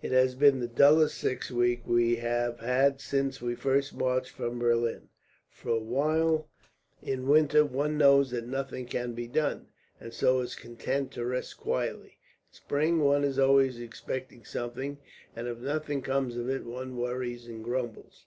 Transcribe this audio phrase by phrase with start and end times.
[0.00, 4.58] It has been the dullest six weeks we have had since we first marched from
[4.58, 5.10] Berlin;
[5.50, 6.48] for while
[7.02, 9.66] in winter one knows that nothing can be done,
[10.00, 12.16] and so is content to rest quietly,
[12.48, 14.96] in spring one is always expecting something,
[15.36, 18.24] and if nothing comes of it one worries and grumbles."